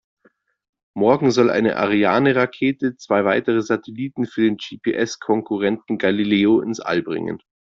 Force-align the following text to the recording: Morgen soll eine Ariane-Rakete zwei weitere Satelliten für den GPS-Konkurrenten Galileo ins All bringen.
Morgen 0.95 1.29
soll 1.29 1.51
eine 1.51 1.75
Ariane-Rakete 1.77 2.97
zwei 2.97 3.23
weitere 3.23 3.61
Satelliten 3.61 4.25
für 4.25 4.41
den 4.41 4.57
GPS-Konkurrenten 4.57 5.99
Galileo 5.99 6.59
ins 6.61 6.79
All 6.79 7.03
bringen. 7.03 7.37